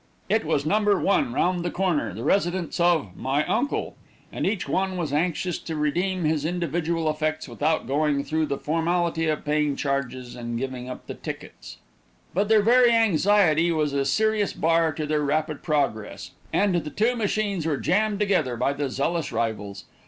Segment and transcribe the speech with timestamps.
[0.29, 0.81] It was "No.
[0.81, 3.95] 1, round the corner," the residence of "My Uncle,"
[4.33, 9.27] and each one was anxious to redeem his individual effects without going through the formality
[9.27, 11.77] of paying charges and giving up the tickets.
[12.33, 17.15] But their very anxiety was a serious bar to their rapid progress: and the two
[17.15, 19.85] machines were jammed together by the zealous rivals.